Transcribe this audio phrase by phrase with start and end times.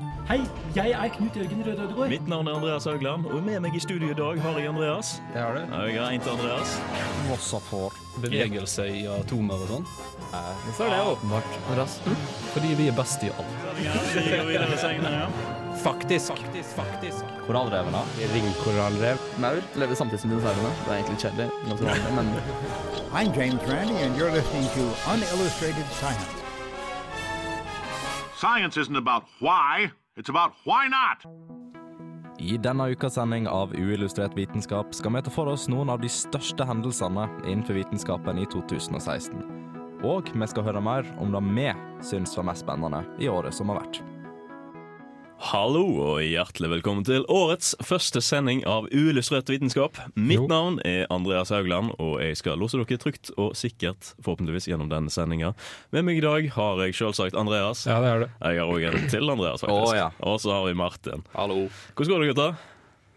[0.00, 0.38] Hei,
[0.72, 2.08] jeg er Knut Jørgen Røde Ødegård.
[2.08, 5.10] Mitt navn er Andreas Haugland, og med meg i studio i dag har jeg Andreas.
[5.34, 5.74] Det har du.
[5.84, 6.72] Jeg har en til Andreas.
[7.28, 7.98] Vossafor.
[8.22, 9.86] Bevegelse i atomer og sånn.
[10.32, 11.98] Hvorfor er det åpenbart, Andreas?
[12.54, 13.54] Fordi vi er best i alt.
[13.76, 15.30] Vi går videre her, ja.
[15.84, 16.40] Faktisk.
[16.76, 18.02] Faktisk, Korallrevene.
[18.32, 19.20] Ringkorallrev.
[19.44, 20.72] Maur lever samtidig som dinosaurene.
[20.86, 21.48] Det er egentlig litt kjedelig.
[22.16, 22.32] Men
[23.12, 26.41] I'm James Randy, and you're listening to Unillustrated Science.
[28.42, 31.32] Science isn't about why, it's about why not.
[32.40, 36.08] I denne ukas sending av Uillustrert vitenskap skal vi ta for oss noen av de
[36.10, 39.44] største hendelsene innenfor vitenskapen i 2016.
[40.02, 41.68] Og vi skal høre mer om det vi
[42.02, 44.02] syns var mest spennende i året som har vært.
[45.42, 49.98] Hallo og hjertelig velkommen til årets første sending av Uillustrert vitenskap.
[50.14, 50.46] Mitt Jo.
[50.46, 55.10] navn er Andreas Haugland, og jeg skal lose dere trygt og sikkert forhåpentligvis gjennom denne
[55.10, 55.50] sendinga.
[55.90, 57.82] Med meg i dag har jeg selvsagt Andreas.
[57.90, 58.30] Ja, det er det.
[58.38, 59.90] Jeg har òg en til Andreas, faktisk.
[59.90, 60.10] Oh, ja.
[60.22, 61.24] Og så har vi Martin.
[61.34, 61.68] hallo.
[61.96, 62.56] Hvordan går det, gutta?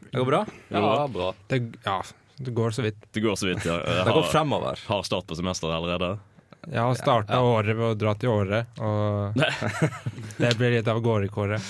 [0.09, 0.45] Det går bra?
[0.73, 1.33] Ja, bra.
[1.47, 2.02] Det, ja,
[2.41, 3.05] det går så vidt.
[3.13, 3.73] Det går så vidt, ja.
[3.85, 4.80] Har, Det går fremover.
[4.88, 6.17] har start på semesteret allerede.
[6.66, 9.35] Jeg har starta året ved å dra til Åre, og
[10.41, 11.61] det blir litt av gårdekåret.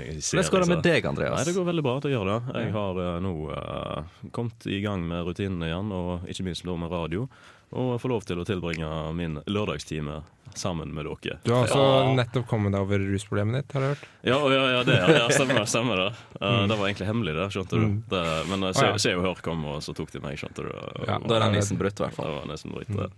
[0.00, 1.46] Jeg Hvordan går det med deg, deg, Nei, Andreas?
[1.48, 1.94] Det går veldig bra.
[2.04, 2.38] det gjør det.
[2.56, 6.92] Jeg har eh, nå uh, kommet i gang med rutinene igjen, og ikke minst med
[6.92, 7.26] radio.
[7.72, 10.22] Og får lov til å tilbringe min lørdagstime
[10.58, 11.36] sammen med dere.
[11.46, 12.14] Du har også Ja.
[12.18, 14.08] nettopp kommet deg over rusproblemet ditt, har jeg hørt.
[14.26, 16.06] Ja, ja, ja, det, ja, stemmer, stemmer det.
[16.40, 17.84] Eh, Det var egentlig hemmelig, det, skjønte du.
[17.86, 18.02] Mm.
[18.10, 18.90] Det, men eh, oh, ja.
[18.98, 20.72] Se, se og Hør kom, og så tok de meg, skjønte du.
[20.74, 22.34] Og- Ja, Da er den nissen brutt, i hvert Det fall.
[22.40, 23.12] var nesten dritt.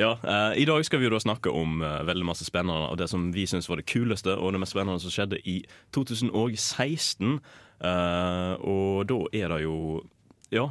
[0.00, 2.96] Ja, uh, I dag skal vi jo da snakke om uh, veldig masse spennende, og
[2.96, 5.60] det som vi syns var det kuleste og det mest spennende som skjedde i
[5.92, 7.40] 2016.
[7.78, 10.02] Eh, og da er det jo
[10.50, 10.64] ja,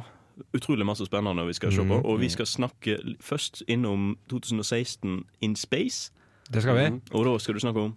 [0.56, 2.00] utrolig masse spennende vi skal se på.
[2.04, 6.10] Og vi skal snakke først innom 2016 in space.
[6.48, 6.86] Det skal vi.
[7.12, 7.96] Og da skal du snakke om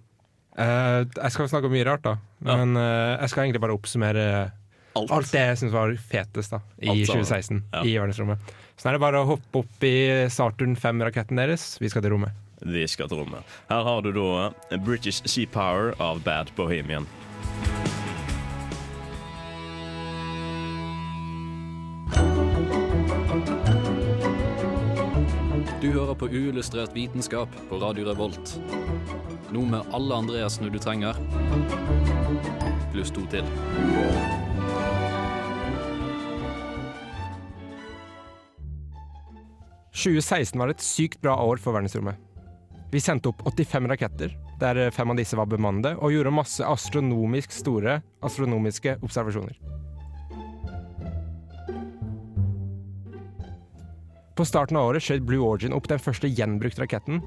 [0.51, 2.17] Uh, jeg skal snakke om mye rart, da.
[2.43, 4.23] Men uh, jeg skal egentlig bare oppsummere
[4.99, 5.11] alt.
[5.15, 7.83] alt det jeg syns var fetest da i Alt 2016 Ja.
[7.87, 8.51] i verdensrommet.
[8.75, 9.93] Så nå er det bare å hoppe opp i
[10.27, 11.77] Saturn 5-raketten deres.
[11.79, 12.35] Vi skal til rommet.
[12.67, 13.47] Vi skal til rommet.
[13.71, 17.07] Her har du da British Sea Power av Bad Bohemian.
[25.91, 28.55] Hører på uillustrert vitenskap på Radio Revolt.
[29.51, 31.17] Nå med alle Andreasene du trenger,
[32.93, 33.43] pluss to til.–
[40.01, 42.15] 2016 var et sykt bra år for verdensrommet.
[42.91, 47.53] Vi sendte opp 85 raketter, der fem av disse var bemannede, og gjorde masse astronomisk
[47.53, 49.59] store astronomiske observasjoner.
[54.41, 57.19] På starten av året skjøt Blue Origin opp den første gjenbrukte raketten.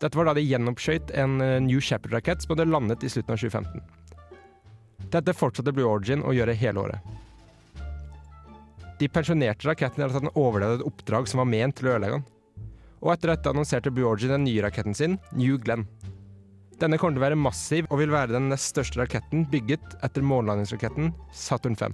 [0.00, 3.42] Dette var da de gjenoppskjøt en eh, New Shepherd-rakett som hadde landet i slutten av
[3.42, 3.82] 2015.
[5.12, 7.12] Dette fortsatte Blue Origin å gjøre hele året.
[8.96, 12.16] De pensjonerte raketten etter at den overlevde et oppdrag som var ment til å ødelegge
[12.16, 12.24] den.
[13.04, 15.84] Og etter dette annonserte Blue Origin den nye raketten sin, New Glenn.
[16.80, 20.24] Denne kommer til å være massiv og vil være den nest største raketten bygget etter
[20.24, 21.92] månelandingsraketten Saturn 5.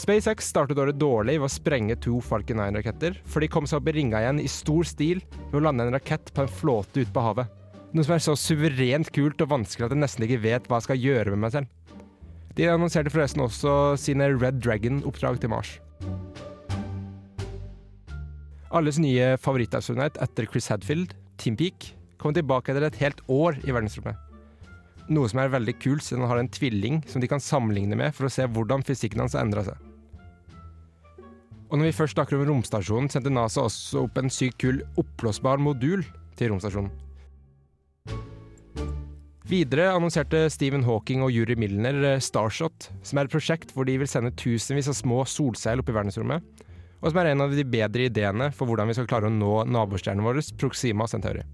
[0.00, 3.90] SpaceX startet året dårlig ved å sprenge to Falcon 9-raketter, for de kom seg opp
[3.90, 7.12] i ringa igjen i stor stil ved å lande en rakett på en flåte ute
[7.12, 7.50] på havet.
[7.92, 10.86] Noe som er så suverent kult og vanskelig at jeg nesten ikke vet hva jeg
[10.86, 11.98] skal gjøre med meg selv.
[12.56, 15.74] De annonserte forresten også sine Red Dragon-oppdrag til Mars.
[18.70, 21.12] Alles nye favorittastronaut etter Chris Hadfield,
[21.42, 24.16] Tim Peake, kommer tilbake etter et helt år i verdensrommet.
[25.10, 28.14] Noe som er veldig kult, siden han har en tvilling som de kan sammenligne med
[28.16, 29.89] for å se hvordan fysikken hans har endra seg.
[31.70, 35.62] Og når vi først snakker om romstasjonen, sendte NASA også opp en sykt kul oppblåsbar
[35.62, 36.02] modul
[36.38, 36.90] til romstasjonen.
[39.50, 43.96] Videre annonserte Stephen Hawking og Yuri Milner eh, Starshot, som er et prosjekt hvor de
[43.98, 46.44] vil sende tusenvis av små solseil opp i verdensrommet,
[47.00, 49.64] og som er en av de bedre ideene for hvordan vi skal klare å nå
[49.70, 51.46] nabostjernen vår, Proxima Centauri.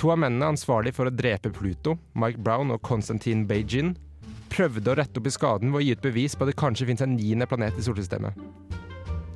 [0.00, 3.94] To av mennene ansvarlig for å drepe Pluto, Mike Brown og Konstantin Beijin,
[4.50, 6.88] prøvde å rette opp i skaden ved å gi ut bevis på at det kanskje
[6.88, 8.36] finnes en niende planet i solsystemet.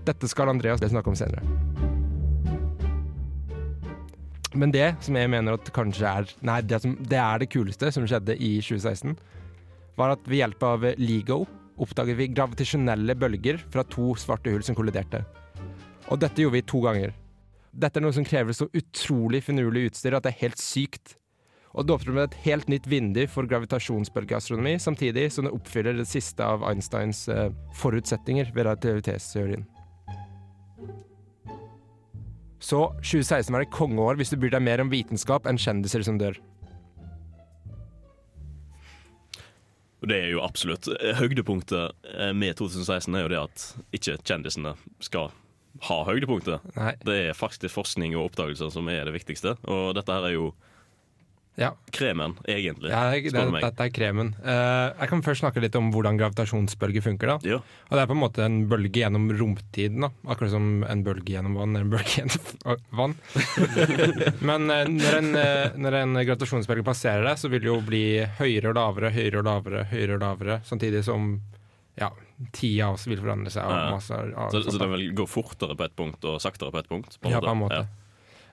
[0.05, 1.45] Dette skal Andreas snakke om senere.
[4.55, 7.91] Men det som jeg mener at kanskje er Nei, det, som, det er det kuleste
[7.95, 9.17] som skjedde i 2016,
[9.99, 11.41] var at ved hjelp av LIGO
[11.83, 15.25] oppdaget vi gravitasjonelle bølger fra to svarte hull som kolliderte.
[16.13, 17.15] Og dette gjorde vi to ganger.
[17.75, 21.17] Dette er noe som krever så utrolig finurlig utstyr at det er helt sykt.
[21.75, 26.07] Og det åpner med et helt nytt vindu for gravitasjonsbølgeastronomi, samtidig som det oppfyller det
[26.07, 29.67] siste av Einsteins eh, forutsetninger ved relativitetsteorien.
[32.63, 36.21] Så 2016 var det kongeår hvis du bryr deg mer om vitenskap enn kjendiser som
[36.21, 36.39] dør.
[40.05, 43.67] Det er jo absolutt eh, Høydepunktet eh, med 2016 er jo det at
[43.99, 45.33] ikke kjendisene skal
[45.89, 46.63] ha høydepunktet.
[46.79, 46.95] Nei.
[47.03, 49.57] Det er faktisk forskning og oppdagelser som er det viktigste.
[49.67, 50.53] Og dette her er jo
[51.55, 54.33] Ja, kremen, egentlig, ja det, det, det, er kremen.
[54.43, 57.31] Uh, jeg kan først snakke litt om hvordan gravitasjonsbølger funker.
[57.31, 57.37] da.
[57.47, 57.59] Ja.
[57.63, 60.11] Og Det er på en måte en bølge gjennom romtiden, da.
[60.27, 63.15] akkurat som en bølge gjennom vann en bølge gjennom vann.
[64.51, 68.05] Men uh, når en, uh, når en gravitasjonsbølge passerer deg, så vil det jo bli
[68.41, 71.37] høyere og lavere, høyere og lavere, høyere og lavere, samtidig som
[71.95, 72.11] ja,
[72.51, 73.71] tida også vil forandre seg.
[73.71, 73.91] Ja.
[73.95, 77.21] masse, Så, så den vil gå fortere på et punkt og saktere på et punkt?
[77.23, 77.85] Ja, på en måte.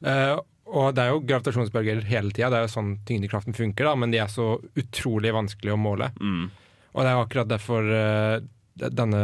[0.01, 0.35] Eh,
[0.71, 4.13] og det er jo gravitasjonsbølger hele tida, det er jo sånn tyngdekraften funker, da, men
[4.13, 6.07] de er så utrolig vanskelig å måle.
[6.21, 6.45] Mm.
[6.91, 8.37] Og det er jo akkurat derfor uh,
[8.81, 9.21] denne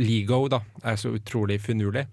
[0.00, 2.06] LIGO da, er så utrolig finurlig.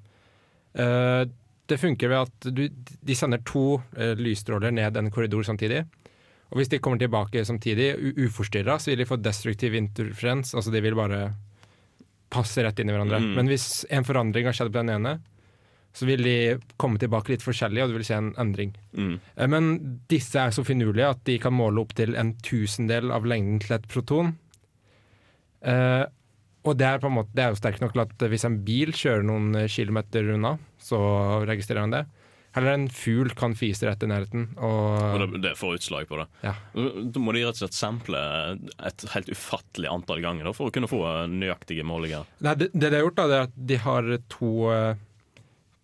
[0.76, 1.24] Uh,
[1.72, 5.86] det funker ved at du, de sender to uh, lysstråler ned en korridor samtidig.
[6.52, 7.94] Og hvis de kommer tilbake samtidig,
[8.28, 10.54] uforstyrra, så vil de få destruktiv interferens.
[10.54, 11.32] Altså de vil bare
[12.34, 13.22] passe rett inn i hverandre.
[13.24, 13.32] Mm.
[13.38, 15.16] Men hvis en forandring har skjedd på den ene,
[15.94, 16.36] så vil de
[16.82, 18.72] komme tilbake litt forskjellig, og du vil se en endring.
[18.98, 19.14] Mm.
[19.36, 19.68] Eh, Men
[20.10, 23.76] disse er så finurlige at de kan måle opp til en tusendel av lengden til
[23.78, 24.34] et proton.
[25.62, 26.04] Eh,
[26.64, 28.62] og det er, på en måte, det er jo sterkt nok til at hvis en
[28.64, 31.00] bil kjører noen kilometer unna, så
[31.46, 32.04] registrerer han det.
[32.54, 34.44] Heller en fugl kan fise rett i nærheten.
[34.62, 36.28] Og Og, det, det får utslag på det.
[36.46, 36.54] Ja.
[36.78, 38.20] Da må de rett og slett sample
[38.86, 41.02] et helt ufattelig antall ganger da, for å kunne få
[41.34, 42.28] nøyaktige målinger.
[42.46, 45.02] Nei, det, det de har gjort, da, det er at de har to, eh,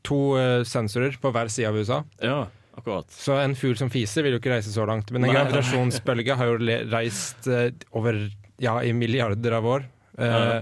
[0.10, 2.02] to eh, sensorer på hver side av USA.
[2.26, 2.40] Ja,
[2.80, 3.10] akkurat.
[3.14, 5.12] Så en fugl som fiser vil jo ikke reise så langt.
[5.16, 6.60] Men en gravitasjonsbølge har jo
[6.92, 8.20] reist eh, over
[8.60, 9.88] ja, i milliarder av år.
[10.18, 10.62] Eh, Ja.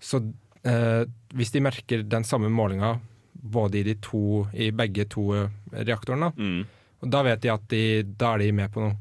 [0.00, 0.16] Så
[1.36, 2.94] hvis de merker den samme målinga
[3.32, 5.26] både i, de to, i begge to
[5.72, 6.66] reaktorene, Mm.
[7.00, 8.96] og da vet de at de, da er de med på noe.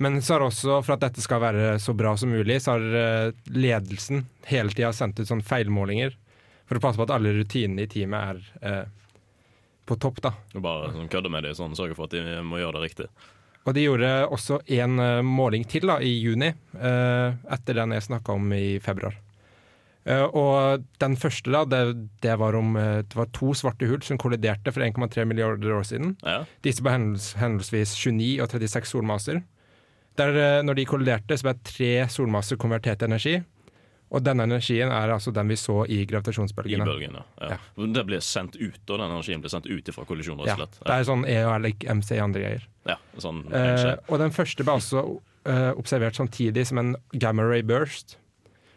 [0.00, 3.32] Men så har også, for at dette skal være så bra som mulig, så har
[3.52, 6.16] ledelsen hele tida sendt ut sånn feilmålinger
[6.74, 8.84] for å passe på at alle rutinene i teamet er eh,
[9.86, 10.20] på topp.
[10.24, 10.34] da.
[10.54, 13.10] Og bare sånn, kødde med dem sånn, sørge for at de må gjøre det riktig.
[13.64, 18.08] Og de gjorde også en eh, måling til da, i juni, eh, etter den jeg
[18.10, 19.16] snakka om i februar.
[20.04, 21.80] Eh, og den første da, det,
[22.20, 25.86] det, var om, eh, det var to svarte hull som kolliderte for 1,3 milliarder år
[25.88, 26.16] siden.
[26.20, 26.42] Ja.
[26.64, 29.40] Disse var henholdsvis 29 og 36 solmasser.
[30.20, 33.38] Der, eh, når de kolliderte, så ble tre solmasser konvertert til energi.
[34.12, 36.86] Og denne energien er altså den vi så i I gravitasjonsbølgene.
[37.08, 37.22] ja.
[37.54, 37.58] ja.
[37.96, 40.46] Det blir sendt ut, og den energien blir sendt ut fra kollisjoner?
[40.48, 40.76] Ja, slett.
[40.82, 42.68] det er sånn EOL, MC andre greier.
[42.88, 45.02] Ja, sånn, Eh, og den første ble også
[45.48, 48.18] eh, observert samtidig som en gamma ray burst.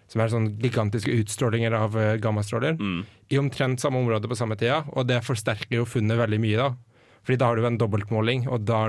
[0.07, 2.77] Som er sånn gigantiske utstrålinger av uh, gammastråler.
[2.79, 3.01] Mm.
[3.27, 6.61] I omtrent samme område på samme tida, og det forsterker jo funnet veldig mye.
[6.61, 6.69] da.
[7.27, 8.85] Fordi da har du en dobbeltmåling, og da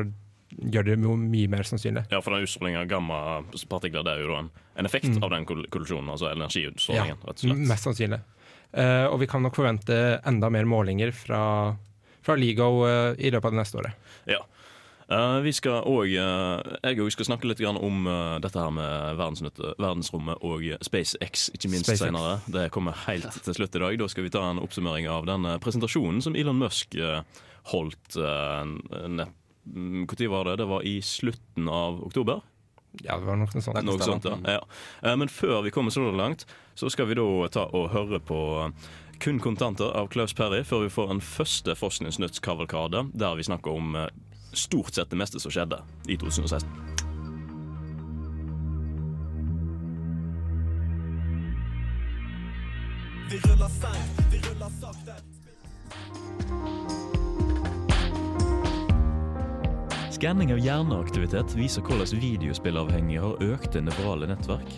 [0.56, 2.06] gjør det mye mer sannsynlig.
[2.10, 4.50] Ja, for den utstrålingen av gammapartikler det er jo en,
[4.80, 5.22] en effekt Mm.
[5.24, 7.64] av den kollisjonen, altså energiutstrålingen, rett og slett.
[7.68, 8.20] Mest sannsynlig.
[8.68, 11.74] Uh, og vi kan nok forvente enda mer målinger fra,
[12.22, 13.92] fra LIGO uh, i løpet av det neste året.
[14.28, 14.42] Ja.
[15.08, 18.04] Uh, vi skal òg Jeg òg skal snakke litt grann om
[18.44, 22.04] dette her med verdensrommet og SpaceX, ikke minst SpaceX.
[22.10, 22.40] senere.
[22.44, 23.96] Det kommer helt til slutt i dag.
[23.98, 26.96] Da skal vi ta en oppsummering av den presentasjonen som Elon Musk
[27.72, 29.28] holdt holdt
[29.74, 30.56] Når var det?
[30.62, 32.40] Det var i slutten av oktober?
[33.04, 33.82] Ja, det var noe sånt.
[33.84, 34.38] Noe sånt, ja.
[34.44, 34.62] ja.
[35.02, 38.40] Eh, Men før vi kommer så langt, så skal vi da ta og høre på
[39.18, 43.96] kun kontanter av Klaus Perry, før vi får en første Forskningsnytt-kavalkade, der vi snakker om
[43.98, 44.08] eh,
[44.52, 46.98] stort sett det meste som skjedde i 2016.
[60.18, 64.72] Skanning av hjerneaktivitet viser hvordan videospillavhengige har økte nevrale nettverk.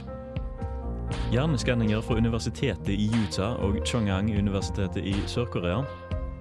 [1.33, 5.79] Hjerneskanninger fra universitetet i Utah og Chongang-universitetet i Sør-Korea,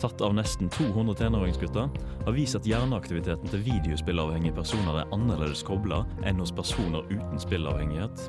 [0.03, 1.87] tatt av nesten 200 tenåringsgutter,
[2.25, 8.27] har vist at hjerneaktiviteten til videospillavhengige personer er annerledes kobla enn hos personer uten spillavhengighet.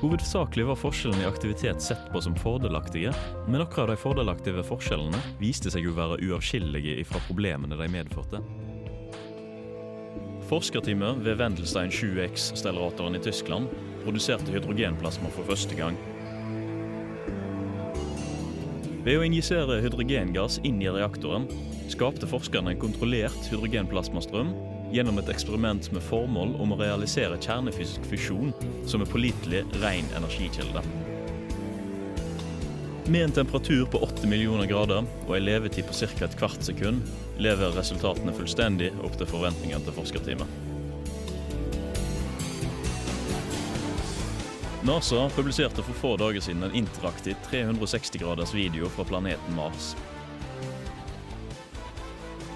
[0.00, 3.10] Hovedsakelig var forskjellene i aktivitet sett på som fordelaktige,
[3.44, 8.40] men noen av de fordelaktige forskjellene viste seg å være uavskillelige fra problemene de medførte.
[10.48, 13.68] Forskerteamet ved Wendelstein 7X-stelleratoren i Tyskland
[14.00, 16.00] produserte hydrogenplasma for første gang.
[19.04, 21.44] Ved å injisere hydrogengass inn i reaktoren
[21.92, 24.56] skapte forskerne en kontrollert hydrogenplasmastrøm
[24.92, 28.52] gjennom et eksperiment med formål om å realisere kjernefysisk fusjon
[28.86, 30.82] som en pålitelig, ren energikilde.
[33.10, 36.24] Med en temperatur på 8 millioner grader og en levetid på ca.
[36.24, 37.02] et kvart sekund
[37.38, 40.58] lever resultatene fullstendig opp til forventningene til forskerteamet.
[44.86, 49.92] NASA publiserte for få dager siden en interaktiv 360-graders video fra planeten Mars.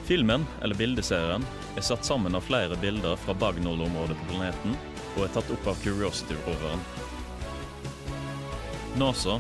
[0.04, 1.44] Filmen, eller bildeserien,
[1.76, 4.76] er satt sammen av flere bilder fra Bagnol-området på planeten
[5.14, 6.82] og er tatt opp av Curiosity-roveren.
[9.00, 9.38] NASA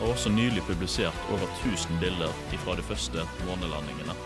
[0.00, 4.16] har også nylig publisert over 1000 bilder fra de første månelandingene.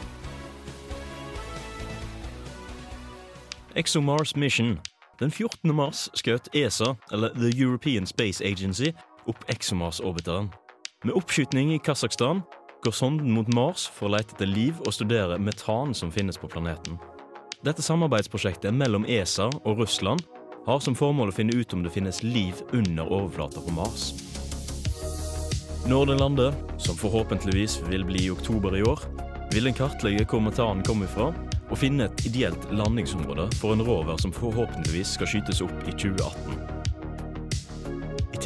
[3.77, 4.79] ExoMars Mission.
[5.21, 5.75] Den 14.
[5.77, 8.95] mars skjøt ESA, eller The European Space Agency,
[9.29, 10.49] opp ExoMars-orbiteren.
[11.05, 12.41] Med oppskyting i Kasakhstan
[12.87, 16.47] går sonden mot Mars for å lete etter liv og studere metan som finnes på
[16.47, 17.01] planeten.
[17.67, 20.23] Dette samarbeidsprosjektet mellom ESA og Russland
[20.69, 24.13] har som formål å finne ut om det finnes liv under overflata på Mars.
[25.91, 29.03] Når den lander, som forhåpentligvis vil bli i oktober i år,
[29.51, 31.33] vil den kartlegge hvor metanen kommer fra,
[31.67, 36.76] og finne et ideelt landingsområde for en rover som forhåpentligvis skal skytes opp i 2018.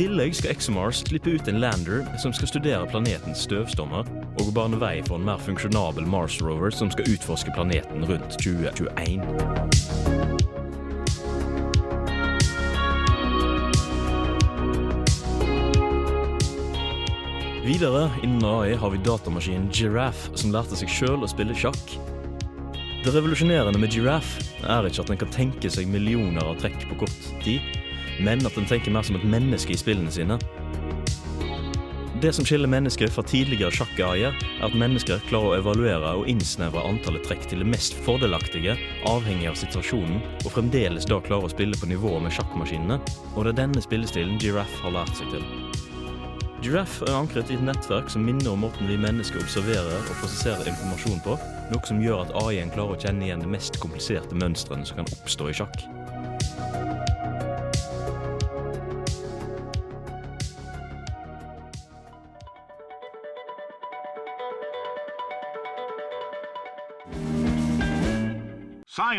[0.00, 4.06] Tillegg skal ExoMars slippe ut en lander som skal studere planetens støvstommer
[4.40, 9.20] og bane vei for en mer funksjonabel Mars rover som skal utforske planeten rundt 2021.
[17.66, 21.98] Videre innen AI har vi datamaskinen Giraffe, som lærte seg sjøl å spille sjakk.
[23.04, 27.02] Det revolusjonerende med Giraffe er ikke at den kan tenke seg millioner av trekk på
[27.04, 27.60] kort tid,
[28.20, 30.38] men at en tenker mer som et menneske i spillene sine.
[32.20, 36.82] Det som skiller mennesker fra tidligere sjakk-AI-er, er at mennesker klarer å evaluere og innsnevre
[36.84, 38.74] antallet trekk til det mest fordelaktige,
[39.08, 42.98] avhengig av situasjonen, og fremdeles da klarer å spille på nivå med sjakkmaskinene,
[43.32, 45.46] og det er denne spillestilen Giraffe har lært seg til.
[46.60, 50.68] Giraffe er ankret i et nettverk som minner om måten vi mennesker observerer og prosesserer
[50.68, 51.38] informasjon på,
[51.72, 55.08] noe som gjør at AI-en klarer å kjenne igjen de mest kompliserte mønstrene som kan
[55.16, 55.88] oppstå i sjakk.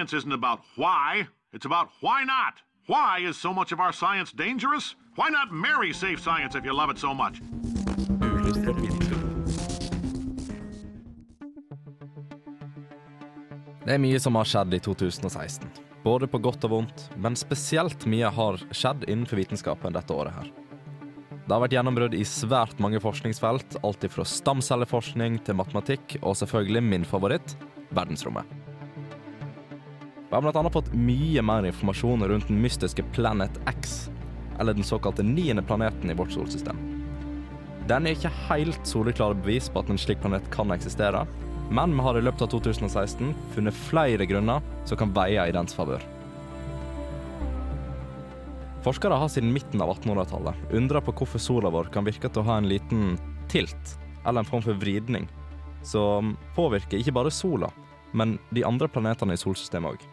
[0.01, 2.53] Science isn't about why, it's about why not.
[2.88, 4.96] Why is so much of our science dangerous?
[5.15, 7.41] Why not marry safe science if you love it so much?
[13.86, 15.70] Det er mye som har skjedd i 2016.
[16.03, 20.50] Både på godt og vondt, men spesielt mye har skjedd innenfor vitenskapen dette året her.
[21.46, 26.86] Det har vært gjennombrudd i svært mange forskningsfelt, alt fra stamcelleforskning til matematikk, og selvfølgelig
[26.89, 27.53] min favoritt
[27.93, 28.61] verdensrommet.
[30.32, 30.70] Vi har bl.a.
[30.70, 34.10] fått mye mer informasjon rundt den mystiske Planet X,
[34.60, 36.78] eller den såkalte niende planeten i vårt solsystem.
[37.88, 41.26] Den er ikke helt soleklare bevis på at en slik planet kan eksistere,
[41.68, 45.76] men vi har i løpet av 2016 funnet flere grunner som kan veie i dens
[45.76, 46.08] favør.
[48.88, 52.48] Forskere har siden midten av 1800-tallet undra på hvorfor sola vår kan virke til å
[52.54, 53.20] ha en liten
[53.52, 55.28] tilt, eller en form for vridning,
[55.84, 57.68] som påvirker ikke bare sola,
[58.16, 60.10] men de andre planetene i solsystemet òg.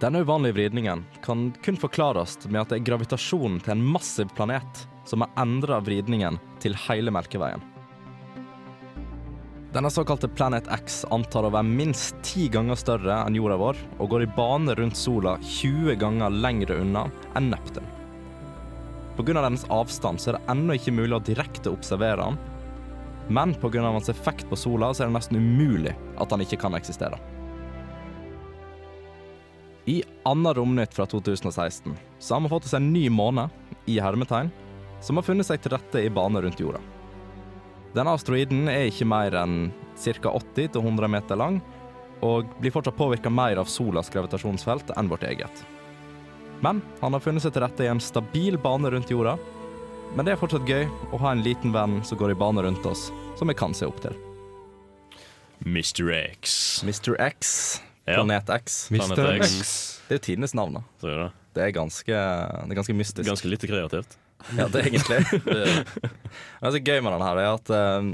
[0.00, 4.82] Denne uvanlige vridningen kan kun forklares med at det er gravitasjonen til en massiv planet
[5.08, 7.62] som har endra vridningen til hele Melkeveien.
[9.72, 14.10] Denne såkalte Planet X antar å være minst ti ganger større enn jorda vår, og
[14.12, 17.88] går i bane rundt sola 20 ganger lengre unna enn Neptun.
[19.16, 19.40] Pga.
[19.40, 22.36] dens avstand så er det ennå ikke mulig å direkte observere den,
[23.32, 23.80] men pga.
[23.80, 27.16] hans effekt på sola så er det nesten umulig at han ikke kan eksistere.
[29.88, 33.48] I Anna Romnytt fra 2016 så har vi fått oss en ny måne,
[33.86, 34.50] i hermetegn,
[35.00, 36.80] som har funnet seg til rette i bane rundt jorda.
[37.94, 40.32] Denne asteroiden er ikke mer enn ca.
[40.32, 41.60] 80-100 meter lang,
[42.26, 45.62] og blir fortsatt påvirka mer av solas gravitasjonsfelt enn vårt eget.
[46.66, 49.36] Men han har funnet seg til rette i en stabil bane rundt jorda.
[50.16, 52.86] Men det er fortsatt gøy å ha en liten venn som går i bane rundt
[52.90, 54.16] oss, som vi kan se opp til.
[55.62, 56.10] Mr.
[56.10, 56.82] X.
[56.82, 57.14] Mr.
[57.22, 57.78] X.
[58.06, 58.78] Planet X.
[58.92, 59.58] Planet X.
[59.60, 59.74] X.
[60.06, 60.84] Det er jo tidenes navn, da.
[61.02, 61.26] Så er det.
[61.56, 63.26] Det er ganske, det er ganske mystisk.
[63.28, 64.16] Ganske lite kreativt.
[64.54, 65.84] Ja, det er egentlig det.
[65.96, 66.10] Det
[66.60, 68.10] som er gøy med den her, er at eh,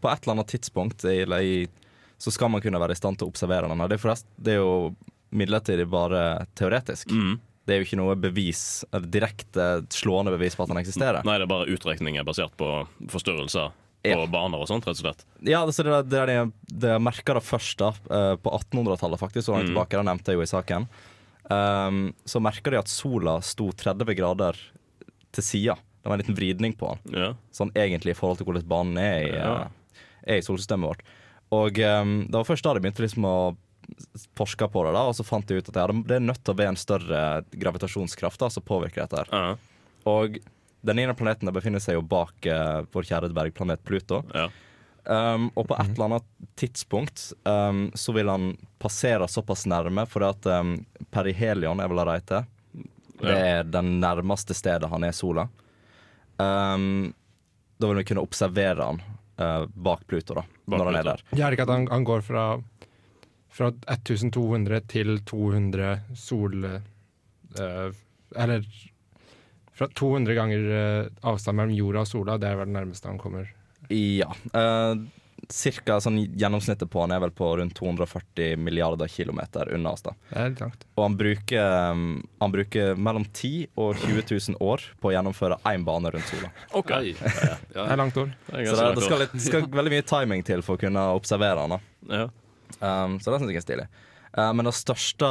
[0.00, 1.54] på et eller annet tidspunkt i, eller i,
[2.20, 3.82] så skal man kunne være i stand til å observere den.
[3.88, 4.74] Det er, forrest, det er jo
[5.34, 6.24] midlertidig bare
[6.58, 7.10] teoretisk.
[7.10, 7.38] Mm.
[7.66, 11.26] Det er jo ikke noe bevis, eller direkte slående bevis på at den eksisterer.
[11.26, 12.70] Nei, det er bare utrekninger basert på
[13.12, 14.26] forstørrelser på Ja.
[14.26, 15.24] baner og sånt, rett og slett.
[15.44, 19.18] Ja, altså det, det, er det, det jeg merka det først da, eh, på 1800-tallet,
[19.20, 19.44] faktisk.
[19.48, 19.74] Så langt Mm.
[19.74, 20.86] tilbake, det nevnte jeg jo i saken.
[21.50, 24.56] Um, så merka de at sola sto 30 grader
[25.32, 25.74] til sida.
[26.00, 27.16] Det var en liten vridning på den.
[27.20, 27.32] Ja.
[27.52, 29.54] Sånn egentlig i forhold til hvordan banen er i, Ja.
[29.64, 30.04] eh,
[30.34, 31.02] er i solsystemet vårt.
[31.52, 33.56] Og um, det var først da de begynte liksom å
[34.38, 36.54] forske på det, da, og så fant de ut at ja, det er nødt til
[36.54, 39.24] å være en større gravitasjonskraft da, som påvirker dette.
[39.24, 39.28] her.
[39.32, 39.56] Ja.
[40.06, 40.38] Og
[40.80, 44.22] den ene planeten der befinner seg jo bak uh, vår kjære dvergplanet Pluto.
[44.34, 44.48] Ja.
[45.04, 46.26] Um, og på et eller annet
[46.60, 50.76] tidspunkt um, så vil han passere såpass nærme, for at um,
[51.12, 52.50] perihelion er vel det heter.
[53.20, 55.48] Det er den nærmeste stedet han er sola.
[56.40, 57.10] Um,
[57.80, 59.00] da vil vi kunne observere han
[59.40, 61.24] uh, bak Pluto, da, Bak når han er der.
[61.36, 62.44] Er ikke at han, han går fra,
[63.52, 66.64] fra 1200 til 200 sol...
[67.58, 67.90] Uh,
[68.38, 68.62] eller
[69.80, 73.16] fra 200 ganger eh, avstand mellom jorda og sola, det er vel det nærmeste han
[73.20, 73.48] kommer.
[73.88, 74.28] Ja.
[74.52, 75.00] Uh,
[75.48, 80.04] cirka sånn Gjennomsnittet på han er vel på rundt 240 milliarder kilometer unna oss.
[80.04, 80.84] da Det er litt langt.
[80.98, 82.04] Og han bruker, um,
[82.44, 86.52] han bruker mellom 10 og 20 000 år på å gjennomføre én bane rundt sola.
[86.76, 86.92] OK.
[86.92, 88.30] Ja, Ja, Det er langt år.
[88.50, 91.08] Det er Så det, det skal, litt, skal veldig mye timing til for å kunne
[91.16, 91.78] observere han.
[91.78, 92.20] da.
[92.20, 92.28] Ja.
[92.84, 93.88] um, Så det syns jeg er stilig.
[94.36, 95.26] Uh, men det største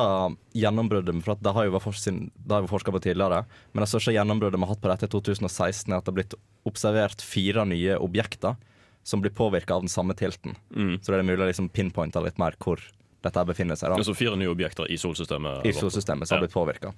[0.59, 4.65] gjennombruddet For at det har jo vært forska på tidligere Men det største gjennombruddet vi
[4.67, 6.35] har hatt på dette i 2016, er at det har blitt
[6.67, 8.57] observert fire nye objekter
[9.07, 10.57] som blir påvirka av den samme tilten.
[10.75, 10.99] Mm.
[10.99, 12.83] Så det er mulig å liksom pinpointe litt mer hvor
[13.23, 13.89] dette befinner seg.
[13.89, 15.63] da Altså fire nye objekter i solsystemet.
[15.65, 16.91] i solsystemet som har blitt påvirka.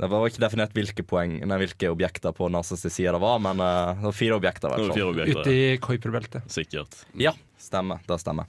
[0.00, 3.60] Det var ikke definert hvilke poeng Nei, hvilke objekter på NASAs side det var, men
[3.60, 4.72] eh, det var fire objekter.
[4.72, 5.44] Var fire objekter.
[5.44, 6.48] Ute i Kuiperbeltet.
[6.50, 6.96] Sikkert.
[7.20, 8.00] Ja, stemmer.
[8.08, 8.48] Det stemmer.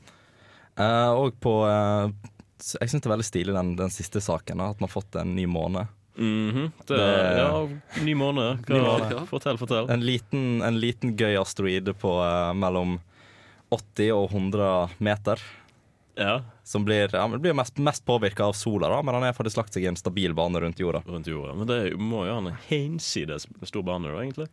[0.74, 2.33] Uh, og på eh, s-
[2.80, 5.16] Jeg syns det er veldig stilig den, den siste saken, da, at man har fått
[5.20, 5.88] en ny måned.
[6.16, 6.68] Mhm.
[6.86, 8.64] det, Det- ja, ny måned.
[8.70, 9.10] Ny måned.
[9.12, 9.28] måned.
[9.32, 9.90] Fortell, fortell.
[9.90, 13.00] En liten, en liten gøy asteroide på eh, mellom
[13.74, 15.42] 80 og 100 meter.
[16.16, 19.58] Ja, Som blir, ja, blir mest, mest påvirka av sola, da, men han har faktisk
[19.58, 21.02] lagt seg i en stabil bane rundt jorda.
[21.10, 21.56] rundt jorda.
[21.58, 24.48] Men det må jo ha en hinsides stor bane, da, egentlig.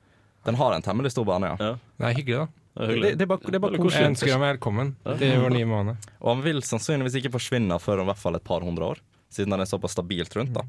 [0.48, 1.56] Den har en temmelig stor bane, ja.
[1.60, 2.46] Ja, Det er hyggelig, da.
[2.80, 4.00] det er Det, det er bare, det er bare det koselig.
[4.02, 6.10] Jeg ønsker ham velkommen til vår nye måned.
[6.20, 9.02] Og han vil sannsynligvis ikke forsvinne før om i hvert fall et par hundre år,
[9.30, 10.54] siden han er såpass stabilt rundt.
[10.56, 10.64] da.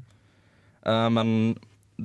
[0.84, 1.56] Uh, men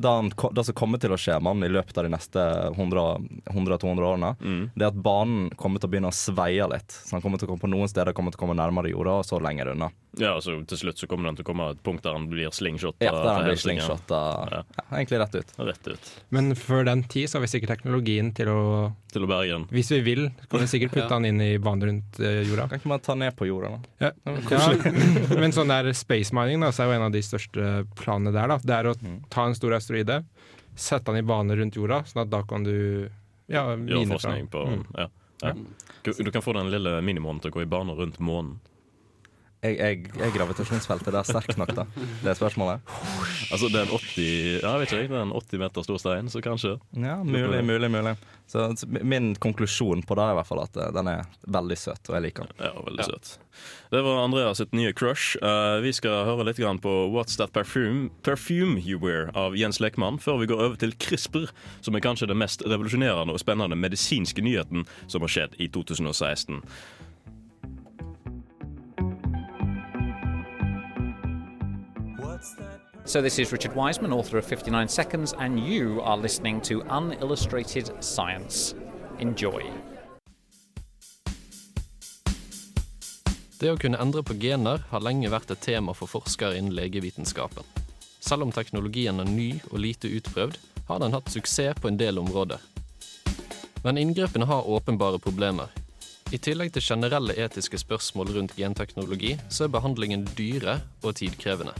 [0.02, 0.14] det,
[0.56, 2.44] det som kommer til å skje med han i løpet av de neste
[2.78, 4.70] 100-200 årene, Mm.
[4.76, 6.92] det er at banen kommer til å begynne å sveie litt.
[6.92, 9.18] Så han kommer til å komme på noen steder kommer til å komme nærmere jorda,
[9.22, 9.90] og så lenger unna.
[10.18, 12.50] Ja, altså Til slutt så kommer den til å komme et punkt der han blir
[12.50, 13.06] slingshotta.
[13.06, 14.62] Ja, der den blir slingshotta Ja.
[14.66, 15.52] ja, egentlig rett ut.
[15.60, 16.08] Rett ut.
[16.32, 19.66] Men før den tid så har vi sikkert teknologien til å Til å berge den.
[19.72, 21.14] Hvis vi vil, kan vi sikkert putte Ja.
[21.20, 22.68] han inn i banen rundt eh, jorda.
[22.70, 24.08] Kan ikke man ta ned på jorda, da?
[24.08, 24.12] Ja.
[24.52, 28.34] Ja, men sånn der space mining da, så er jo en av de største planene
[28.34, 28.48] der.
[28.48, 28.58] Da.
[28.58, 28.96] Det er å
[29.30, 30.24] ta en stor asteroide,
[30.76, 33.10] sette den i bane rundt jorda, sånn at da kan du
[33.48, 34.84] ja, Gjøre forskning på Mm.
[34.98, 35.10] ja.
[35.42, 35.54] Ja.
[36.04, 38.60] Du, du kan få den lille minimånen til å gå i bane rundt månen.
[39.66, 41.88] Jeg, jeg, er gravitasjonsfeltet der sterkt nok, da?
[41.98, 42.92] Det er spørsmålet.
[43.50, 44.28] Altså det er en 80
[44.62, 46.76] Ja, jeg vet ikke, det er en 80 meter stor stein, så kanskje.
[46.94, 48.14] Ja, mulig, mulig, mulig.
[48.48, 51.26] Så, min konklusjon på det er i hvert fall at eh, den er
[51.58, 52.62] veldig søt, og jeg liker den.
[52.70, 53.32] Ja, veldig søt.
[53.92, 55.34] Det var Andreas sitt nye crush.
[55.42, 59.82] Uh, vi skal høre litt grann på What's That Perfume, Perfume You Wear av Jens
[59.84, 61.50] Lekmann, før vi går over til CRISPR,
[61.82, 66.62] som er kanskje den mest revolusjonerende og spennende medisinske nyheten som har skjedd i 2016.
[73.08, 78.04] So, this is Richard Wiseman, author of 59 Seconds, and you are listening to Unillustrated
[78.04, 78.76] Science.
[79.20, 79.64] Enjoy.
[83.60, 87.64] Det å kunne endre på gener har lenge vært et tema for forskere innen legevitenskapen.
[88.20, 90.60] Selv om teknologien er ny og lite utprøvd,
[90.92, 92.60] har den hatt suksess på en del områder.
[93.88, 95.72] Men inngrepene har åpenbare problemer.
[96.36, 101.72] I tillegg til generelle etiske spørsmål rundt genteknologi, så er behandlingen dyre og tidkrevende.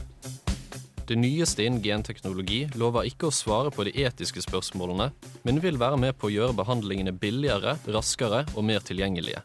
[1.08, 5.06] Det nyeste innen genteknologi lover ikke å svare på de etiske spørsmålene,
[5.48, 9.40] men vil være med på å gjøre behandlingene billigere, raskere og mer tilgjengelige.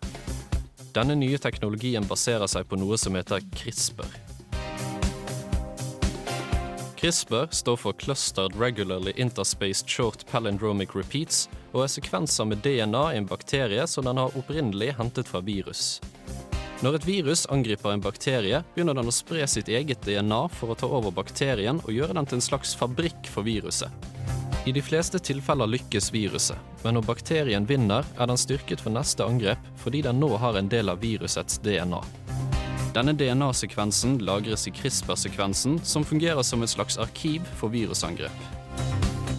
[0.92, 4.12] Denne nye teknologien baserer seg på noe som heter CRISPR.
[7.00, 13.22] CRISPR står for Clustered Regularly Interspaced Short Palindromic Repeats og er sekvenser med DNA i
[13.22, 16.02] en bakterie som den har opprinnelig hentet fra virus.
[16.84, 20.76] Når et virus angriper en bakterie, begynner den å spre sitt eget DNA for å
[20.76, 23.88] ta over bakterien og gjøre den til en slags fabrikk for viruset.
[24.68, 29.24] I de fleste tilfeller lykkes viruset, men når bakterien vinner, er den styrket for neste
[29.24, 32.04] angrep fordi den nå har en del av virusets DNA.
[33.00, 38.48] Denne DNA-sekvensen lagres i CRISPR-sekvensen, som fungerer som et slags arkiv for virusangrep.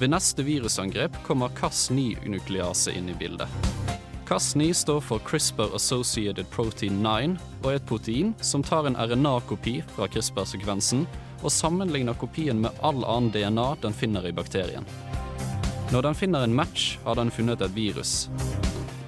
[0.01, 3.84] Ved neste virusangrep kommer Cas9-nuklease inn i bildet.
[4.29, 9.83] Cas9 står for CRISPR Associated Protein 9 og er et protein som tar en RNA-kopi
[9.97, 11.03] fra CRISPR-sekvensen
[11.43, 14.89] og sammenligner kopien med all annen DNA den finner i bakterien.
[15.93, 18.31] Når den finner en match, har den funnet et virus.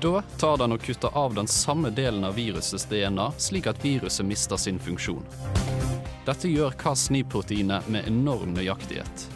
[0.04, 4.26] Da tar den og kutter av den samme delen av virusets DNA, slik at viruset
[4.26, 5.24] mister sin funksjon.
[6.26, 9.26] Dette gjør Cas9-proteinet med enorm nøyaktighet.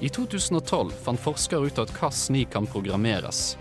[0.00, 3.54] I 2012 fant forskere ut at Cas9 kan programmeres.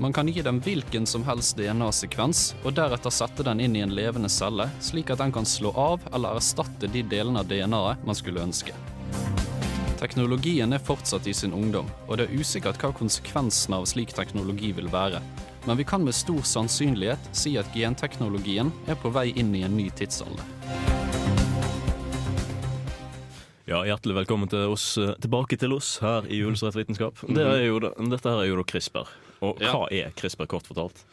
[0.00, 3.90] Man kan gi dem hvilken som helst DNA-sekvens, og deretter sette den inn i en
[3.90, 8.14] levende celle, slik at den kan slå av eller erstatte de delene av DNA-et man
[8.14, 8.76] skulle ønske.
[9.98, 14.70] Teknologien er fortsatt i sin ungdom, og det er usikkert hva konsekvensene av slik teknologi
[14.76, 15.18] vil være.
[15.66, 19.74] Men vi kan med stor sannsynlighet si at genteknologien er på vei inn i en
[19.74, 20.46] ny tidsalder.
[23.66, 27.18] Ja, Hjertelig velkommen til oss, eh, tilbake til oss her i Illustrert vitenskap.
[27.26, 29.10] Det jo, dette her er jo da CRISPR.
[29.42, 29.72] Og Ja.
[29.72, 31.04] hva er CRISPR, kort fortalt?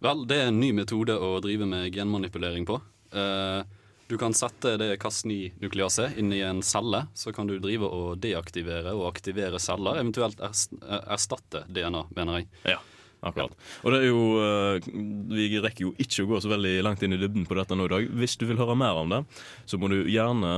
[0.00, 2.80] Vel, det er en ny metode å drive med genmanipulering på.
[3.12, 3.62] Eh,
[4.08, 8.92] du kan sette det Cas9-nukleaset inn i en celle, så kan du drive og deaktivere
[8.94, 12.48] og aktivere celler, eventuelt eh, erstatte DNA, mener jeg.
[12.64, 12.78] Ja,
[13.24, 13.54] akkurat.
[13.82, 14.88] Og det er jo eh,
[15.34, 17.86] Vi rekker jo ikke å gå så veldig langt inn i dybden på dette nå
[17.88, 18.08] i dag.
[18.20, 19.22] Hvis du vil høre mer om det,
[19.66, 20.54] så må du gjerne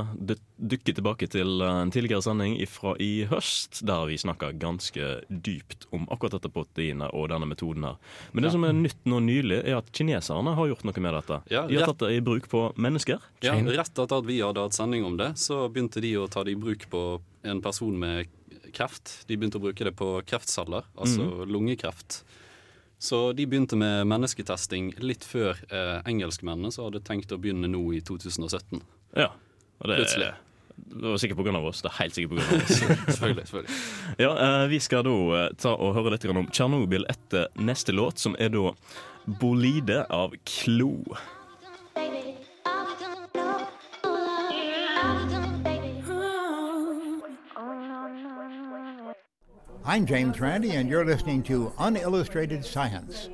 [0.57, 5.87] dykke tilbake til eh, en tidligere sending fra i høst, der vi snakka ganske dypt
[5.95, 7.99] om akkurat dette proteinet og denne metoden her.
[8.33, 8.57] Men det Ja.
[8.57, 11.41] som er nytt nå nylig, er at kineserne har gjort noe med dette.
[11.53, 13.21] Ja, de har tatt det i bruk på mennesker.
[13.45, 16.43] Ja, Rett etter at vi hadde hatt sending om det, så begynte de å ta
[16.45, 17.03] det i bruk på
[17.45, 18.27] en person med
[18.73, 19.27] kreft.
[19.29, 22.23] De begynte å bruke det på kreftceller, altså lungekreft.
[22.99, 27.83] Så de begynte med mennesketesting litt før eh, engelskmennene, som hadde tenkt å begynne nå
[27.93, 28.81] i 2017.
[29.19, 29.31] Ja.
[29.83, 30.31] Og det, Plutselig.
[30.95, 31.61] det var sikkert pga.
[31.61, 31.83] oss.
[31.85, 32.57] Det er helt sikkert pga.
[32.57, 32.81] oss.
[33.19, 33.79] selvfølgelig, selvfølgelig.
[34.25, 38.23] Ja, eh, Vi skal da eh, ta og høre litt om Tsjernobyl etter neste låt,
[38.23, 38.73] som er da
[39.27, 41.03] 'Bolide' av Klo.
[49.89, 53.31] I'm James Randi, and you're listening to Unillustrated Science.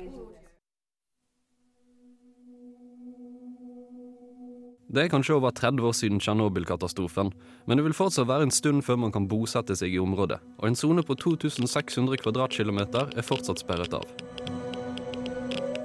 [4.93, 7.31] Det er kanskje over 30 år siden Tsjernobyl-katastrofen,
[7.65, 10.67] men det vil fortsatt være en stund før man kan bosette seg i området, og
[10.67, 14.05] en sone på 2600 kvadratkilometer er fortsatt sperret av.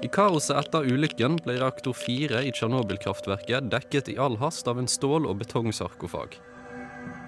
[0.05, 4.93] I kaoset etter ulykken ble reaktor 4 i Tsjernobyl-kraftverket dekket i all hast av en
[4.99, 6.37] stål- og betongsarkofag.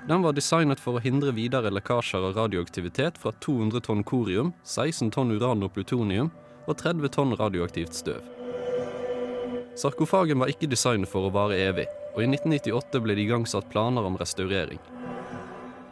[0.09, 5.11] Den var designet for å hindre videre lekkasjer av radioaktivitet fra 200 tonn korium, 16
[5.13, 6.31] tonn uran og plutonium
[6.67, 8.23] og 30 tonn radioaktivt støv.
[9.77, 14.09] Sarkofagen var ikke designet for å vare evig, og i 1998 ble det igangsatt planer
[14.09, 14.81] om restaurering.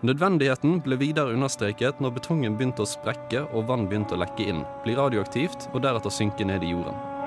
[0.09, 4.65] Nødvendigheten ble videre understreket når betongen begynte å sprekke og vann begynte å lekke inn,
[4.85, 7.18] bli radioaktivt og deretter synke ned i jorden.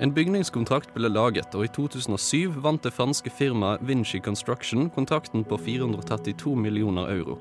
[0.00, 5.58] En bygningskontrakt ble laget, og i 2007 vant det franske firmaet Vinci Construction kontrakten på
[5.60, 7.36] 432 millioner euro.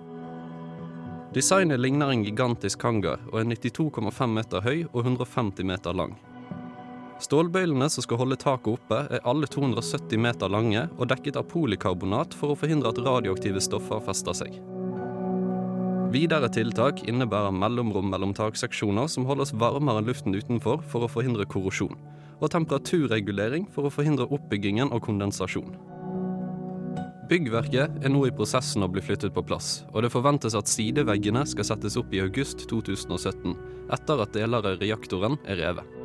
[1.32, 6.17] Designet ligner en gigantisk hangar og er 92,5 meter høy og 150 meter lang.
[7.24, 12.36] Stålbøylene som skal holde taket oppe, er alle 270 meter lange og dekket av polikarbonat
[12.36, 14.60] for å forhindre at radioaktive stoffer fester seg.
[16.12, 21.48] Videre tiltak innebærer mellomrom mellom takseksjoner som holdes varmere enn luften utenfor for å forhindre
[21.48, 21.95] korrosjon,
[22.39, 25.75] og temperaturregulering for å forhindre oppbyggingen og kondensasjon.
[27.30, 31.43] Byggverket er nå i prosessen å bli flyttet på plass, og det forventes at sideveggene
[31.45, 33.54] skal settes opp i august 2017,
[33.93, 35.97] etter at deler av reaktoren er revet.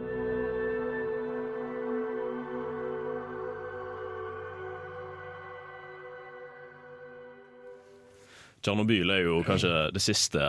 [8.64, 10.44] Tsjernobyl er jo kanskje det siste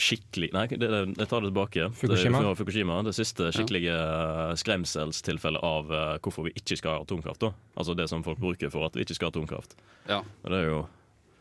[0.00, 1.88] skikkelig Nei, det, jeg tar det tilbake.
[2.00, 2.40] Fukushima.
[2.44, 3.96] Det, Fukushima, det siste skikkelige
[4.60, 7.40] skremselstilfellet av uh, hvorfor vi ikke skal ha atomkraft.
[7.44, 7.52] da.
[7.76, 9.76] Altså det som folk bruker for at vi ikke skal ha atomkraft.
[10.08, 10.22] Ja.
[10.44, 10.80] Og det er jo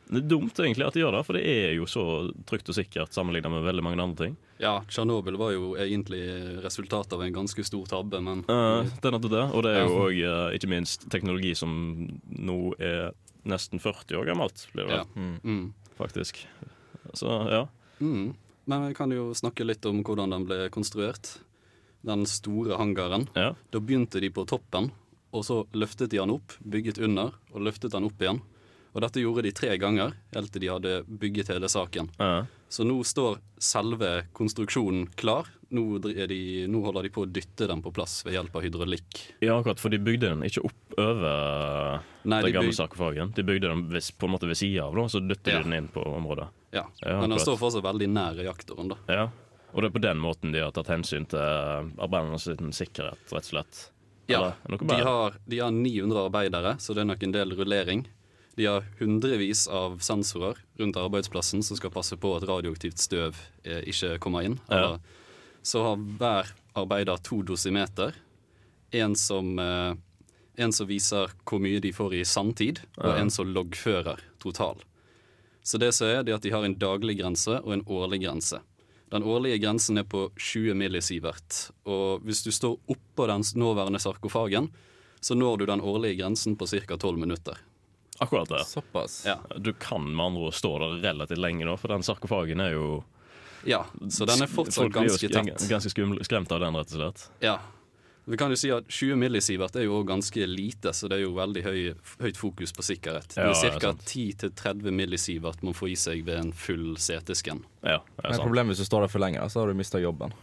[0.10, 2.04] det er dumt egentlig at de gjør det, for det er jo så
[2.50, 4.38] trygt og sikkert sammenlignet med veldig mange andre ting.
[4.58, 6.24] Ja, Tsjernobyl var jo egentlig
[6.65, 9.86] resultatet av en ganske stor tabbe, men uh, det er nettopp det, og det er
[9.86, 10.32] jo Ja.
[10.50, 11.72] uh, ikke minst teknologi som
[12.26, 13.12] nå er
[13.45, 15.06] nesten 40 år gammelt, blir det Ja.
[15.45, 15.74] Mm.
[16.00, 16.41] faktisk.
[17.13, 17.67] Så ja.
[18.02, 18.34] Mm.
[18.69, 21.39] Men vi kan jo snakke litt om hvordan den ble konstruert.
[22.05, 23.25] Den store hangaren.
[23.34, 23.55] Ja.
[23.73, 24.91] Da begynte de på toppen,
[25.34, 28.43] og så løftet de den opp, bygget under, og løftet den opp igjen.
[28.93, 32.08] Og dette gjorde de tre ganger, helt til de hadde bygget hele saken.
[32.17, 32.45] Ja.
[32.69, 35.47] Så nå står selve konstruksjonen klar.
[35.69, 39.19] Nå, de, nå holder de på å dytte den på plass ved hjelp av hydraulikk.
[39.45, 43.34] Ja, akkurat, for de bygde den ikke opp over Nei, den de gamle sarkofagen.
[43.38, 45.62] De bygde den ved, på en måte ved sida av, da, så dytter Ja.
[45.62, 46.49] de den inn på området.
[46.73, 48.97] Ja, Ja, Men den står fortsatt veldig nær reaktoren, da.
[49.08, 49.30] Ja.
[49.73, 51.38] Og det er på den måten de har tatt hensyn til
[52.02, 53.89] arbeidernes sikkerhet, rett og slett.
[54.30, 58.08] Ja, de har, de har 900 arbeidere, så det er nok en del rullering.
[58.60, 63.86] De har hundrevis av sensorer rundt arbeidsplassen som skal passe på at radioaktivt støv eh,
[63.88, 64.58] ikke kommer inn.
[64.67, 64.98] Ja.
[65.63, 68.17] Så har hver arbeider to dosimeter.
[68.91, 69.93] En som, eh,
[70.60, 73.15] en som viser hvor mye de får i sanntid, og Ja.
[73.22, 74.84] en som loggfører total.
[75.63, 78.24] Så det som er, det er at de har en daglig grense og en årlig
[78.26, 78.60] grense.
[79.10, 81.72] Den årlige grensen er på 20 millisievert.
[81.86, 84.69] Og hvis du står oppå den nåværende sarkofagen,
[85.22, 86.98] så når du den årlige grensen på ca.
[86.98, 87.58] 12 minutter.
[88.19, 88.65] Akkurat det.
[88.65, 89.24] Såpass.
[89.26, 89.38] Ja.
[89.58, 93.04] Du kan med andre ord stå der relativt lenge, nå, for den sarkofagen er jo
[93.67, 95.67] Ja, så den er fortsatt ganske tett.
[95.69, 97.30] Ganske skremt av den, rett og slett.
[97.43, 97.60] Ja.
[98.30, 101.32] Vi kan jo si at 20 millisievert er jo ganske lite, så det er jo
[101.34, 101.80] veldig høy,
[102.22, 103.32] høyt fokus på sikkerhet.
[103.34, 103.80] Det er ca.
[103.88, 104.04] sant.
[104.06, 107.63] 10-30 millisievert man får i seg ved en full CT-scan.
[107.82, 110.36] Ja, Men problemet hvis du står der for lenge, så har du mista jobben.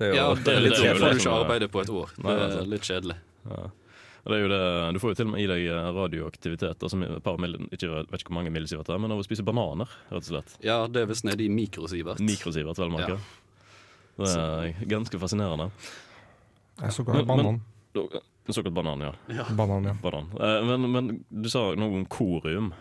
[0.00, 1.84] Det er jo Ja, det det, er litt det, det får du ikke arbeide på
[1.84, 2.16] et år.
[2.16, 3.18] Det det er litt kjedelig.
[3.46, 3.62] Ja.
[4.24, 4.60] Det er jo det,
[4.94, 7.88] du får jo til og med i deg eh, radioaktivitet, altså et par mil, ikke
[8.10, 10.56] vet ikke hvor mange millisievert det er, men av å spise bananer, rett og slett.
[10.66, 12.20] Ja, det er visst nede i mikrosievert.
[12.24, 13.16] Mikrosievert, vel, merke.
[13.16, 13.38] Ja.
[14.20, 15.70] Det er ganske fascinerende.
[16.80, 17.62] Jeg så bare banan.
[17.94, 19.44] Men, Såkalt banan, ja.
[19.54, 19.92] Banan, ja.
[20.02, 20.30] Banan.
[20.40, 22.72] Eh, Men, men du sa noe om korium.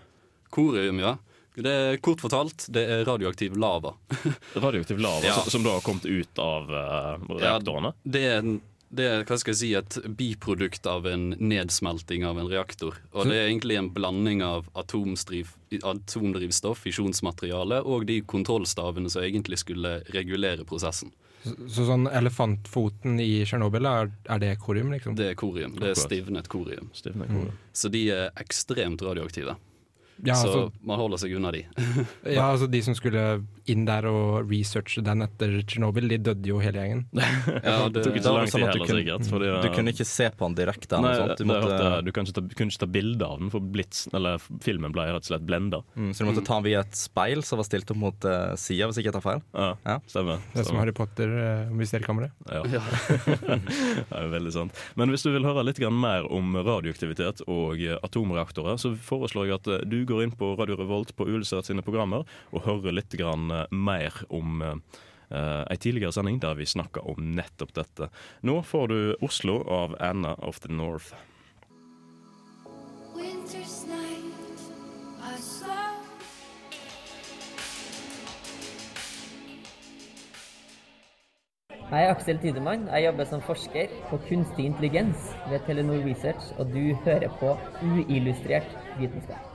[0.49, 1.17] Korium, ja.
[1.59, 3.91] Det er Kort fortalt, det er radioaktiv lava.
[4.55, 5.33] Radioaktiv lava Ja.
[5.33, 7.91] som, som da har kommet ut av uh, reaktorene.
[8.03, 12.39] Det er, en, det er hva skal jeg si, et biprodukt av en nedsmelting av
[12.41, 12.95] en reaktor.
[13.13, 19.99] Og det er egentlig en blanding av atomdrivstoff, fisjonsmateriale og de kontrollstavene som egentlig skulle
[20.15, 21.13] regulere prosessen.
[21.43, 25.15] Så, så sånn elefantfoten i Tsjernobyl, er, er det korium, liksom?
[25.15, 25.77] Det er korium.
[25.79, 26.89] Det er stivnet korium.
[26.97, 27.55] Stivnet korium.
[27.71, 29.55] Så de er ekstremt radioaktive.
[30.25, 31.61] Ja, så altså, man holder seg unna de.
[32.37, 33.21] ja, altså de som skulle
[33.69, 37.03] inn der og researche den etter Tsjernobyl, de døde jo hele gjengen.
[37.69, 39.29] Ja, det, tok ikke så lang det sånn tid heller, kunne- sikkert.
[39.29, 40.99] Fordi, Du kunne ikke se på den direkte.
[41.03, 41.35] Nei, sånt.
[41.37, 43.69] Du, det måtte, hørt, du kan ikke ta, kunne ikke ta bilde av den, for
[43.75, 45.81] blitz, eller filmen ble rett og slett blenda.
[45.95, 48.55] mm, så du måtte ta den via et speil som var stilt opp mot uh,
[48.59, 49.43] sida, hvis ikke jeg tar feil.
[49.53, 49.97] Ja, Ja.
[50.09, 50.41] stemmer.
[50.53, 50.79] Det er som.
[50.81, 52.33] Harry Potter, uh, Mysteriekammeret.
[52.49, 52.63] Ja.
[53.29, 54.75] det er veldig sant.
[54.99, 59.55] Men hvis du vil høre litt mer om radioaktivitet og eh, atomreaktorer, så foreslår jeg
[59.59, 63.13] at eh, du går inn på Radio Revolt på Ulesert sine programmer og hører litt
[63.19, 64.75] grann eh, mer om uh,
[65.69, 68.09] ei tidligere sending der vi snakka om nettopp dette.
[68.41, 71.13] Nå får du Oslo av Anna of the North.
[73.13, 74.65] Winter's night,
[75.21, 75.89] I saw
[81.89, 82.83] Jeg er Aksel Tidemann.
[82.93, 88.77] Jeg jobber som forsker på kunstig intelligens ved Telenor Research, og du hører på uillustrert
[88.99, 89.48] vitenskap.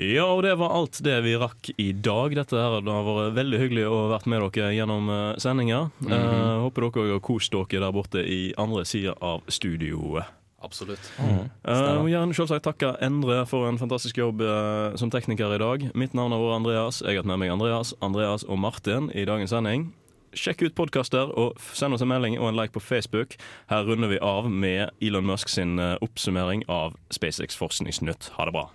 [0.00, 2.34] Ja, og det var alt det vi rakk i dag.
[2.36, 5.90] Dette her det har vært veldig hyggelig å vært med dere gjennom sendinga.
[6.00, 6.12] Mm -hmm.
[6.12, 10.24] Eh, håper dere har kost dere der borte i andre sida av studioet.
[10.62, 11.12] Absolutt.
[11.18, 15.88] Uh, og gjerne selvsagt takke Endre for en fantastisk jobb uh, som tekniker i dag.
[15.98, 17.02] Mitt navn har vært Andreas.
[17.02, 19.90] Jeg har hatt med meg Andreas, Andreas og Martin i dagens sending.
[20.32, 23.34] Sjekk ut podkaster og send oss en melding og en like på Facebook.
[23.68, 28.30] Her runder vi av med Elon Musk sin eh, oppsummering av SpaceX Forskningsnytt.
[28.38, 28.70] Ha det bra.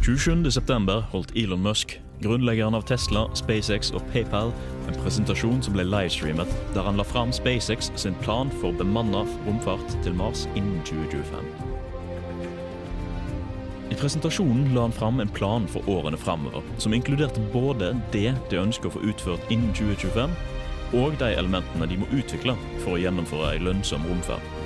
[0.00, 4.48] 27.9 holdt Elon Musk, grunnleggeren av Tesla, SpaceX og PayPal,
[4.88, 9.92] en presentasjon som ble livestreamet, der han la fram SpaceX sin plan for bemanna romfart
[10.00, 11.50] til Mars innen 2025.
[13.90, 18.62] I presentasjonen la han fram en plan for årene framover, som inkluderte både det de
[18.62, 20.32] ønsker å få utført innen 2025,
[20.96, 24.59] og de elementene de må utvikle for å gjennomføre en lønnsom romferd.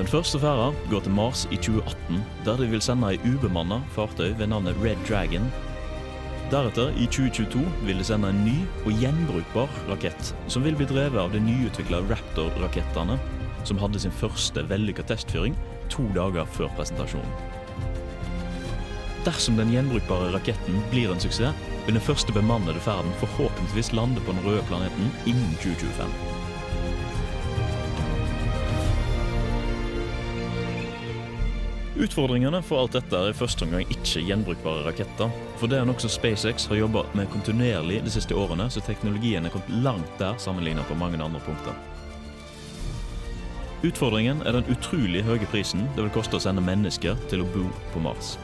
[0.00, 4.30] Den første ferda går til Mars i 2018, der de vil sende ei ubemanna fartøy
[4.38, 5.44] ved navnet Red Dragon.
[6.48, 8.54] Deretter, i 2022, vil de sende en ny
[8.86, 13.18] og gjenbrukbar rakett, som vil bli drevet av de nyutvikla Raptor-rakettene,
[13.68, 15.60] som hadde sin første vellykka testfyring
[15.92, 17.36] to dager før presentasjonen.
[19.28, 24.32] Dersom den gjenbrukbare raketten blir en suksess, vil den første bemannede ferden forhåpentligvis lande på
[24.32, 26.39] den røde planeten innen 2025.
[32.00, 35.28] Utfordringene for alt dette er i første omgang ikke gjenbrukbare raketter.
[35.60, 39.52] For det er nokså SpaceX har jobba med kontinuerlig de siste årene, så teknologien er
[39.52, 41.76] kommet langt der sammenlignet på mange andre punkter.
[43.84, 47.68] Utfordringen er den utrolig høye prisen det vil koste å sende mennesker til å bo
[47.92, 48.38] på Mars.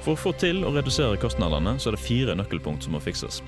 [0.00, 3.44] For å få til å redusere kostnadene, så er det fire nøkkelpunkt som må fikses.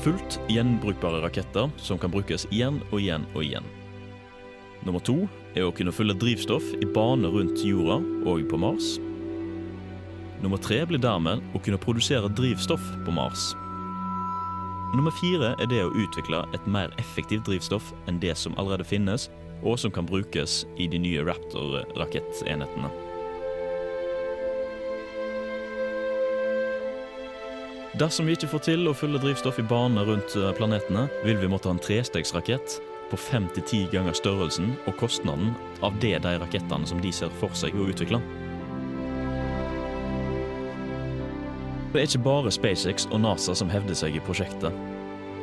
[0.00, 3.66] Fullt gjenbrukbare raketter som kan brukes igjen og igjen og igjen.
[4.86, 8.94] Nummer to er å kunne fylle drivstoff i bane rundt jorda og på Mars.
[10.40, 13.50] Nummer tre blir dermed å kunne produsere drivstoff på Mars.
[14.96, 19.28] Nummer fire er det å utvikle et mer effektivt drivstoff enn det som allerede finnes,
[19.60, 23.09] og som kan brukes i de nye Raptor-rakettenhetene.
[28.00, 31.48] Dersom vi ikke får til å fylle drivstoff i bane rundt eh, planetene, vil vi
[31.52, 32.78] måtte ha en trestegsrakett
[33.10, 35.50] på fem til ti ganger størrelsen og kostnaden
[35.84, 38.22] av det de rakettene som de ser for seg å utvikle.
[41.92, 44.72] Det er ikke bare SpaceX og NASA som hevder seg i prosjektet.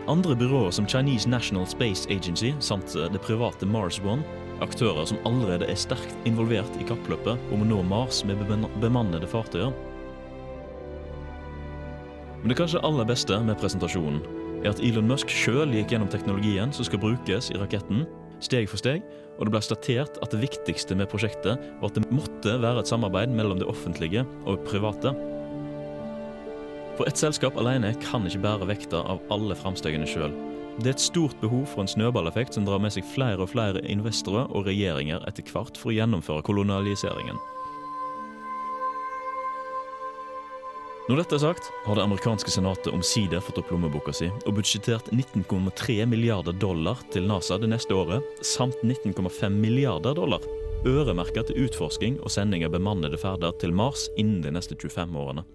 [0.10, 4.26] Andre byråer som Chinese National Space Agency samt eh, det private Mars One,
[4.66, 8.42] aktører som allerede er sterkt involvert i kappløpet om å nå Mars med
[8.82, 9.78] bemannede fartøyer.
[12.42, 14.22] Men det kanskje aller beste med presentasjonen
[14.64, 18.06] er at Elon Musk sjøl gikk gjennom teknologien som skal brukes i raketten,
[18.44, 19.06] steg for steg,
[19.38, 22.90] og det ble statert at det viktigste med prosjektet var at det måtte være et
[22.90, 25.14] samarbeid mellom det offentlige og private.
[26.98, 30.34] For ett selskap alene kan ikke bære vekta av alle framstegene sjøl.
[30.78, 33.82] Det er et stort behov for en snøballeffekt som drar med seg flere og flere
[33.90, 37.38] investorer og regjeringer etter hvert for å gjennomføre kolonialiseringen.
[41.08, 45.08] Når dette er sagt, har det amerikanske senatet omsider fått opp lommeboka si og budsjettert
[45.16, 50.44] 19,3 milliarder dollar til NASA det neste året, samt 19,5 milliarder dollar
[50.84, 55.48] øremerka til utforsking og sending av bemannede ferder til Mars innen de neste 25 årene.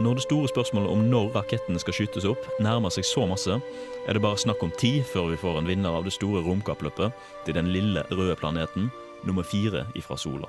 [0.00, 3.60] Når det store spørsmålet om når rakettene skal skytes opp, nærmer seg så masse,
[4.08, 7.26] er det bare snakk om tid før vi får en vinner av det store romkappløpet
[7.44, 8.88] til den lille røde planeten,
[9.24, 10.48] nummer fire ifra sola.